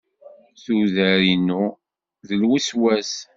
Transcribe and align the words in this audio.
Tuder- 0.63 1.23
inu 1.33 1.63
d 2.27 2.29
lweswas. 2.41 3.11